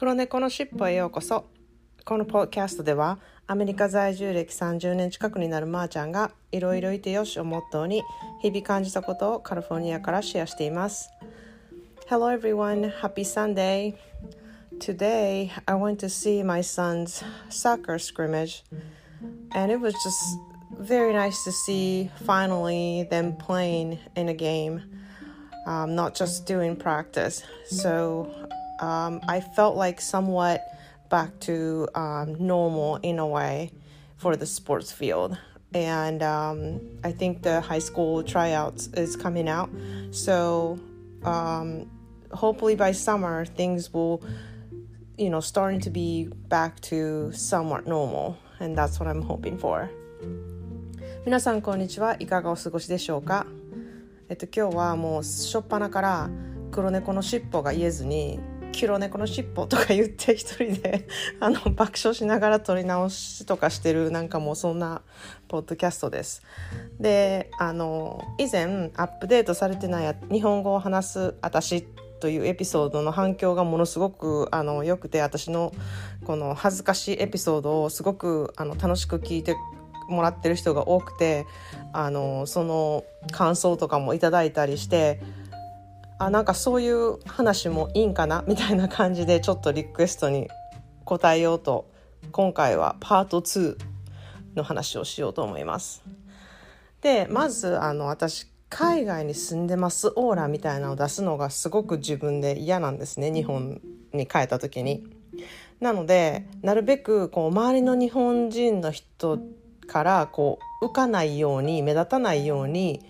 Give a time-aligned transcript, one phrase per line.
[0.00, 1.44] 黒猫のしっぽへようこそ
[2.06, 8.02] このポッキャストではアメリカ在住歴30年近くになるまーちゃんがいろいろいてよしをモットーに
[8.40, 11.10] 日々感じたことをカリフォルニアからシェアしています
[12.08, 13.94] Hello everyone, happy Sunday
[14.78, 18.64] Today I went to see my son's soccer scrimmage
[19.54, 20.18] and it was just
[20.80, 24.80] very nice to see finally them playing in a game
[25.66, 28.48] um, not just doing practice so
[28.79, 30.61] um, I felt like somewhat
[31.09, 33.71] back to um, normal in a way
[34.17, 35.37] for the sports field.
[35.73, 39.69] And um, I think the high school tryouts is coming out.
[40.11, 40.79] So
[41.23, 41.89] um,
[42.31, 44.23] hopefully by summer, things will,
[45.17, 48.37] you know, starting to be back to somewhat normal.
[48.59, 49.89] And that's what I'm hoping for.
[51.25, 53.47] 皆さんこんにちはいかがお過ごしでしょうか
[54.29, 56.29] えっと今日はもう初っ端から
[56.69, 58.39] 黒猫の尻尾が言えずに
[58.72, 61.06] 黒猫の尻尾とか言って一人で
[61.40, 65.02] あの爆笑しながら撮り直しとかしてるなんかもうそんな
[65.48, 66.42] ポッドキャストです。
[66.98, 71.82] であの以前アップデートされてない日本語を話す私
[72.20, 75.72] というエピソードの反響がものすごくあの良くて私の
[76.26, 79.56] この恥ずかしいエピソードをすごくあの楽しく聞いて
[80.08, 81.46] もらってる人が多くて
[81.92, 85.20] あのその感想とかもいただいたりして
[86.20, 90.48] あなんかそういう話もいいんかなみたいな感じでちょっとリクエストに
[91.06, 91.90] 答えようと
[92.30, 93.78] 今回はパート2
[94.54, 96.02] の話をしようと思います。
[97.00, 103.80] でまずあの私海外に住んでますオーラみたいなのを出すのがすごく自分で嫌なんですね日本
[104.12, 105.06] に帰った時に。
[105.80, 109.38] なのでなるべくこう周りの日本人の人
[109.86, 113.00] からこう浮かないように目立たないように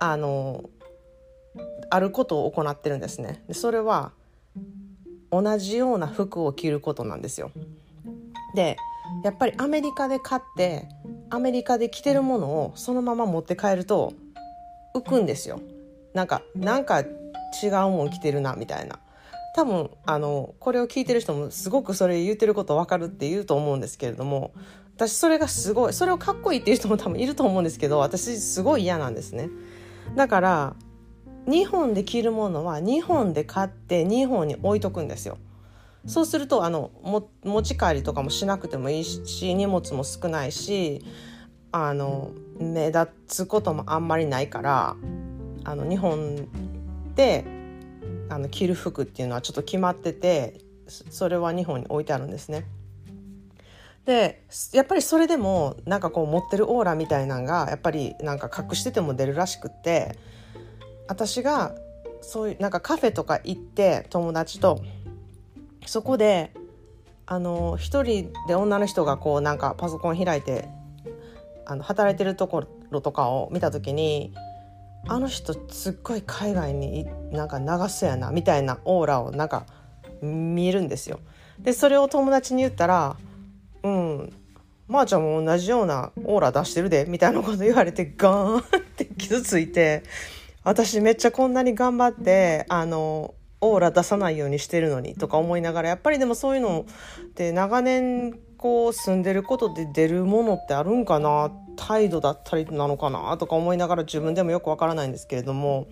[0.00, 0.64] あの
[1.90, 3.44] あることを行ってるんですね。
[3.48, 4.12] でそれは
[5.30, 7.50] 同じような服を着ることなんですよ。
[8.54, 8.76] で
[9.24, 10.88] やっぱりアメリカで買って
[11.30, 14.12] アメリカで着てるものをそのまま持って帰ると
[14.94, 15.60] 浮くんですよ。
[16.14, 18.98] なんかなんか違うもん着てるなみたいな。
[19.54, 24.52] 多分あのこれを聞いてる人もすごくそれ言ってること分かるって言うと思うんですけれども
[24.96, 29.50] 私それがすごいそれをかっこいいっていう人も多分いると思うんですけど私すごい嫌なんですね。
[30.16, 30.76] だから
[31.46, 35.38] 日本で着るものは日本で買って日本に置いとくんですよ。
[36.06, 36.90] そうするとあの
[37.44, 41.04] 持ち帰りとかもしなくてもいいし荷物も少ないし
[41.70, 44.96] あの目立つこともあんまりないから
[45.64, 46.48] あの日本
[47.14, 47.44] で
[48.28, 50.58] あの着る服っていうのはちょっと決まってて
[50.88, 52.64] それは日本に置いてあるんですね。
[54.04, 54.42] で
[54.72, 60.18] やっぱりそれでもなんかこう持ってるオーラみたいなのがやっぱりなんか隠してても出るらしくって
[61.12, 61.74] 私が
[62.22, 64.82] そういうなんかカフェとか行って友達と
[65.84, 66.54] そこで
[67.26, 70.70] あの一人で女の人がこうなんかパソコン開いて
[71.66, 74.32] あの働いてるところとかを見た時に
[75.06, 79.66] あの人すっごい海外になんか流すやなみたいなオーラをなんか
[80.22, 81.20] 見るんですよ。
[81.58, 83.16] でそれを友達に言ったら
[83.84, 84.32] 「うん
[84.88, 88.62] まー、あ、ちゃんも同じようなオーラ出してるで」みたいなこと言われてガーンっ
[88.96, 90.04] て傷ついて
[90.64, 96.84] 私めっちゃこんなに頑張ってあのオーラ出さないようにしてるのにとか思いながらやっぱりでもそういうの
[97.24, 105.88] って長年こう住んでることで出るものってあるんかな態度だったりなのかなとか思いながら自分でもよくわからないんですけれども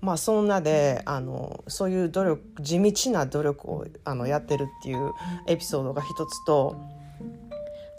[0.00, 5.12] まあそんなであのそういう努力地道な努力をあのやってるっていう
[5.46, 6.80] エピソードが一つと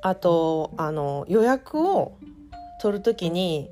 [0.02, 2.18] あとあの予約を
[2.82, 3.70] 取る時に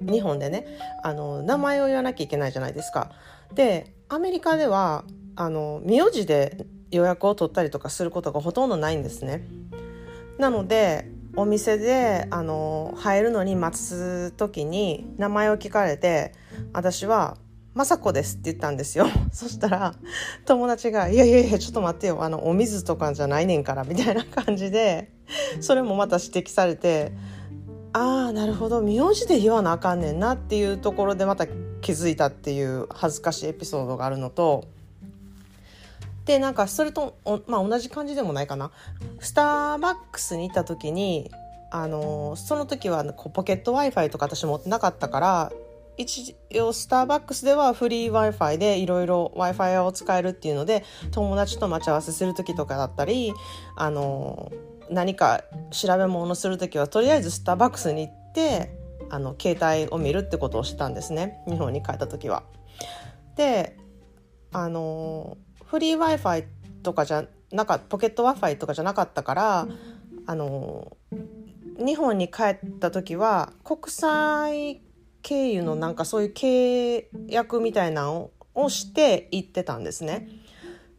[0.00, 0.66] 日本でね
[1.02, 3.10] あの名前を言わなきゃいけないじゃないですか。
[3.54, 5.04] でアメリカでは
[5.36, 9.46] あの名字で予約を取ったりとかすることがほとんどないんですね。
[10.38, 16.32] なのでお店であの入るのに待つ時に名前を聞かれて
[16.72, 17.36] 私は
[17.76, 19.94] 「雅子です」って言ったんですよ そしたら
[20.46, 25.12] 友達が「いやいやいやちょっと待ってよあのお水とかじゃないねんから」みたいな感じで
[25.60, 27.12] それもまた指摘されて
[27.96, 28.82] ああなるほど。
[28.82, 34.66] 名字で言わなあかんねんなっていうところでまた気づいたっていう恥ずかしいエピソードがあるのと
[36.26, 37.16] でなんかそれと
[37.46, 38.70] まあ同じ感じでもないかな。
[39.18, 41.30] スターバックスに行った時に
[41.70, 43.02] あのその時は
[43.32, 45.52] ポケット w i f i とか私持ってなかったから
[45.96, 53.32] 一応スターバックスではフリー w i f i でいろいろ w i f i を使えるっていうので友達と待ち合わせする時とかだったり
[53.74, 54.52] あの
[54.90, 58.76] 何か調べ物する時はとりあえずスターバックスに行って
[59.10, 62.44] あの携帯を見るってことをしたんですね日本に帰った時は。
[63.36, 63.76] で
[64.52, 66.44] あのフリー w i f i
[66.82, 69.68] とかじゃなんかポケット w i f i とかじゃなかったから
[70.26, 70.96] あの
[71.78, 74.80] 日本に帰った時は国際
[75.22, 80.28] 経由のなんかそういう契約みたいなのをして行ってたんですね。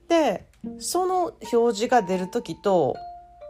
[0.08, 0.48] で
[0.80, 2.96] その表示が出る時と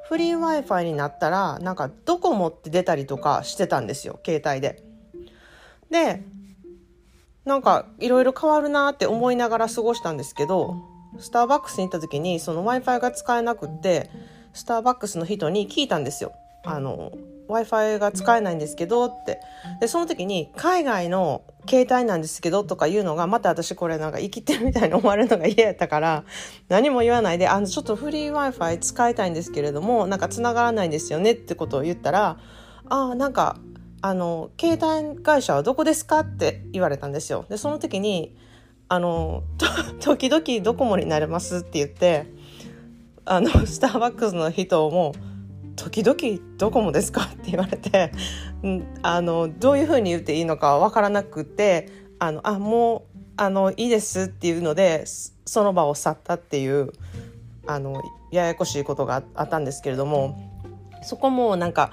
[0.07, 4.83] フリー Wi-Fi になったらなんかドコモって出たりとかしてたんですよ携帯で。
[5.89, 6.23] で
[7.43, 10.75] なんかいろいろ変わるなって思いながら過ごしたんですけど
[11.19, 14.09] スターバックスに行った時にその w i f i が使えなくって
[14.53, 16.33] スターバックスの人に聞いたんですよ。
[16.63, 17.11] あの
[17.47, 19.39] w i f i が使えないんですけどって。
[19.79, 26.23] でその時に海外の携帯なんですけどとか言うのがまた私これなんか生きてるみたいに思われるのが嫌やったから
[26.69, 32.37] 何も言わないであのちょっとフリー w i f i 使いたいんですけれどもなんか繋がらないんですよねってことを言ったら
[32.89, 33.57] あなんか
[34.01, 37.45] あの携帯会社はどこですかって言われたんですよ。
[37.49, 38.35] でその時に
[38.87, 39.43] あの
[39.99, 42.27] 時々ドコモになれますって言って
[43.25, 45.13] あのスターバックスの人も
[45.77, 46.17] 時々
[46.57, 48.11] ドコモですか?」って言われて
[49.03, 51.87] あのどういうふうに言っていいのか分からなくて
[52.19, 55.05] 「あのあもうあのいいです」っていうので
[55.45, 56.91] その場を去ったっていう
[57.65, 58.01] あの
[58.31, 60.37] ややこしいことがあったんですけれども
[61.03, 61.91] そこもなんか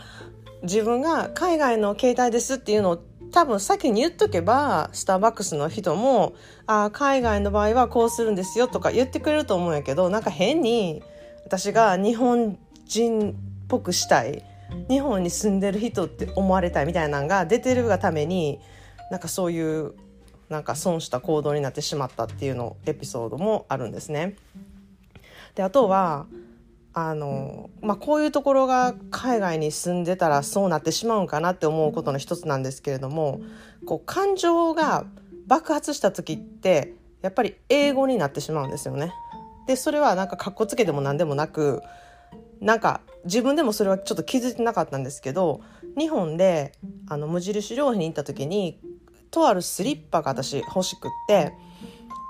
[0.63, 2.99] 自分が海外の携帯ですっていうのを
[3.33, 6.35] 多分先に言っとけばスターバックスの人も
[6.67, 11.03] 「あ海外の場合はこうするんですよ」とか言ってくれると思うんやけどなんか変に
[11.45, 13.35] 私が日本人
[13.69, 14.45] ぽくしたい
[14.89, 18.61] 日本に住んでる人って思われたいみたいなのが出てるがために
[19.11, 19.95] なんかそういう
[20.49, 24.37] なんか損した行動になってしまったっていうのエピソードもあるんですね。
[25.55, 26.27] であとは
[26.93, 33.41] あの、まあ、こういうところが海外に住んでたらそうなってしまうんかなって思うことの一つなんですけれども
[33.85, 35.05] こう感情が
[35.47, 39.13] 爆発した時ってやっぱり英語になってしまうんですよね。
[39.67, 41.83] でそれはなんかかっこつけでも何でもなく
[42.65, 45.61] なんか自分でもそれはちょっと気づいてなかったんですけど
[45.99, 46.73] 日本で
[47.09, 48.81] あの無印良品に行った時に
[49.31, 51.53] とあるスリッパが私欲しくって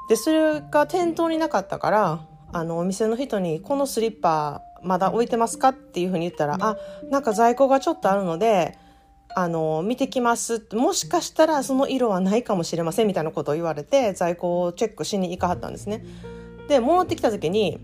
[0.08, 6.76] でそれが店頭になかったからあのお店の人に「このスリッパまだ置いてますか?」っていうふうに言ったら「あ
[7.10, 8.76] なんか在庫がちょっとあるので
[9.36, 16.04] あの見てきます」もしかしたらその色はないかもしれませんみたいなことを言われて在庫をチェックしに行かはったんですね。
[16.66, 17.78] で戻ってきた時に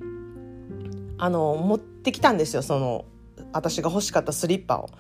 [1.18, 3.04] あの持ってきたんですよその
[3.52, 4.90] 私が欲しかったスリッパを。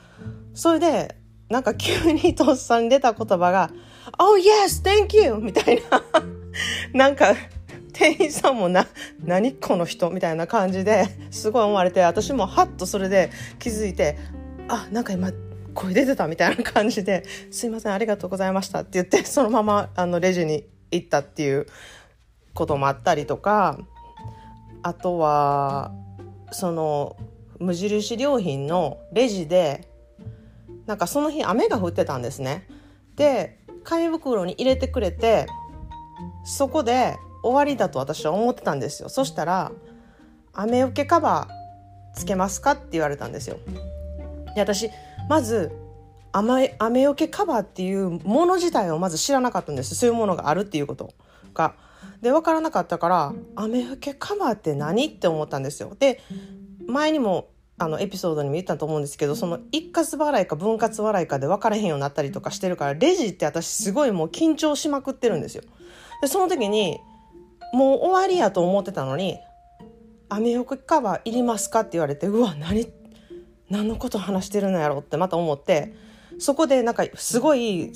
[0.54, 1.16] それで
[1.48, 3.70] なんか急にとっさに出た言葉が
[4.18, 6.02] 「Oh yes thank you」みたいな
[6.92, 7.34] なんか
[7.92, 8.86] 店員さんもな
[9.22, 14.16] 「何この人」みたいな感じですごい思われて私もハッとそれで気づいて
[14.68, 15.32] 「あなんか今
[15.74, 21.66] 声出てた」みたいな感じで「すいませんありがとうございました」って言ってそのままあのレジに行ったっていう
[22.54, 23.78] こともあったりとか
[24.82, 25.92] あとは
[26.52, 27.16] その
[27.58, 29.88] 無印良品のレジで
[30.86, 32.66] なんかその日雨が降ってたんですね。
[33.16, 35.46] で紙袋に入れてくれて
[36.44, 39.72] そこで終わりだと私は思ってたんですよそしたら
[40.52, 43.58] 「雨よけカバーつけますか?」って言われたんですよ。
[44.54, 44.90] で私
[45.28, 45.72] まず
[46.32, 51.12] 雨雨よけカバーっていうもの自体をまず知らなかったんですそういうものがあるっていうこと
[51.54, 51.74] が。
[52.22, 55.96] で分からなかったから「雨よけカバーって何?」って思ったんですよ。
[55.98, 56.20] で
[56.86, 57.48] 前にも
[57.78, 65.62] あのエピソードにも言ったと思うんですけどその一括払いか分割払いかで分からへんようになったりとかしてるからレジって私すごいもう緊張しまくってるんですよ。
[66.20, 66.98] でその時に
[67.72, 69.38] もう終わりやと思ってたのに
[70.28, 72.86] 「雨よけカバーいりますか?」って言われてうわ何
[73.70, 75.94] 何のこと話してるのやろってまた思って
[76.38, 77.92] そこでなんかすごい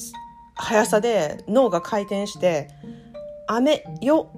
[0.54, 2.68] 速さで脳が回転して
[3.46, 4.30] 「雨よ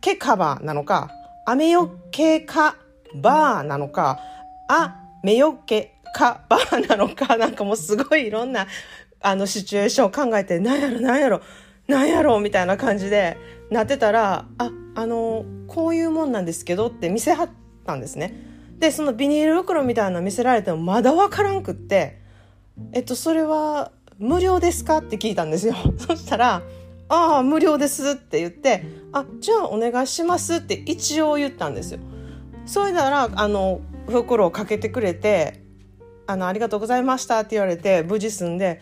[0.00, 1.10] けカバー」なのか
[1.46, 2.76] 「雨よけカ
[3.14, 4.20] バー」なのか
[4.68, 8.66] 「あめよけカバー」なのか なんかもうすごいいろんな
[9.20, 11.40] あのシチュエーションを考えて何やろ何やろ
[11.88, 13.36] 何やろみたいな感じで
[13.70, 17.48] なってたらああのこういうもんなんですけどって見せはっ
[17.86, 18.34] たんですね。
[18.78, 22.20] でそのビニール袋みたいなの見せられてもまだ分からんくって
[22.92, 25.74] 「えっとそれは無料ですか?」って聞いたんですよ。
[25.98, 26.62] そしたら
[27.08, 32.00] 「ああ無料です」って言って「あじゃあお願いします」って一応言ったんですよ。
[32.66, 35.62] それならあの袋をかけてくれて
[36.26, 38.80] あの「ありがとうございました」って言われて無事済んで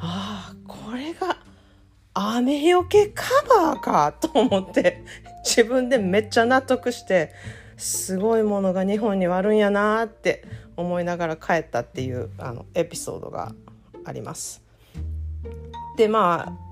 [0.00, 1.38] ああこれが
[2.14, 5.04] 雨よけカバーかと思って
[5.44, 7.32] 自分でめっちゃ納得して
[7.76, 10.44] すごいものが日本にはあるんやなって
[10.76, 13.52] 思いながら帰ったっていうあのエピソードが
[14.04, 14.62] あります。
[15.96, 16.63] でまあ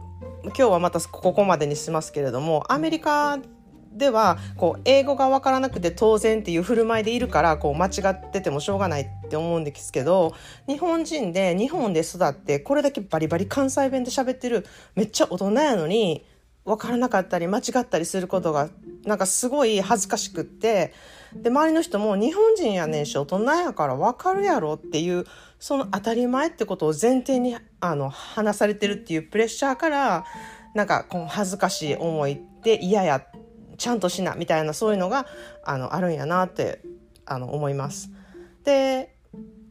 [0.44, 3.38] 今日はまたここまでにしますけれどもアメリカ
[3.92, 10.34] ではこう英語が分からなくて当然っていう振る舞いでいるからこう間違っててもしょうがないって思うんですけど
[10.66, 16.24] 日本人で日本で育ってこれだけバリバリ関西弁で喋ってるめっちゃ大人やのに
[16.64, 18.70] 分からなかったり間違ったりすることが
[19.04, 20.92] なんかすごい恥ずかしくって
[21.34, 25.24] で周りの人も日本人やねんし大人やから分かるやろっていう
[25.58, 30.24] その当たり前ってことを前提にあの話されてるっていうプレッシャーから
[30.74, 33.24] なんかこう恥ずかしい思いって嫌や
[33.78, 35.26] ちゃんとしなみたいなそういうのが
[35.64, 36.80] あのあるんやなって
[37.26, 38.10] あの思います。
[38.64, 39.11] で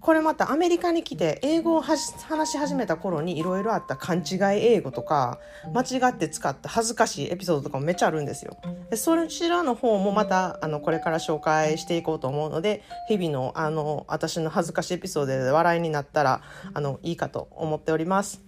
[0.01, 2.11] これまたアメリカに来て英語を話
[2.45, 5.39] し始めた頃にいろいろあった勘違い英語とか
[5.73, 8.57] 間違って使った恥ずかしいエピソードとかもめっちゃあるんですよ。
[8.89, 16.41] でそちらの方もまたあのこれから紹介していこうと思うので日々のあの私の恥ずかしいエピソードで笑いになったら
[16.73, 18.41] あのいいかと思っております。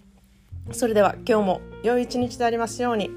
[0.72, 3.10] それでは今日も良い一日でありますように。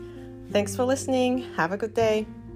[0.51, 1.55] Thanks for listening.
[1.55, 2.46] Have a good day.